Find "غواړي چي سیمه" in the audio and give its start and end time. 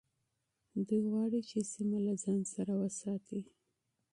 1.11-1.97